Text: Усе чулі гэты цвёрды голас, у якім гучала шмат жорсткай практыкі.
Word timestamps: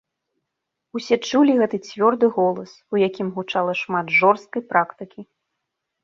Усе 0.99 1.15
чулі 1.29 1.51
гэты 1.59 1.77
цвёрды 1.87 2.25
голас, 2.37 2.71
у 2.95 3.01
якім 3.07 3.27
гучала 3.35 3.75
шмат 3.81 4.05
жорсткай 4.21 4.61
практыкі. 4.73 5.21